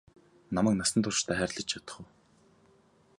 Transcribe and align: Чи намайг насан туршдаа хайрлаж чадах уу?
Чи 0.49 0.53
намайг 0.55 0.73
насан 0.79 1.01
туршдаа 1.03 1.37
хайрлаж 1.39 1.65
чадах 1.69 1.95
уу? 1.99 2.07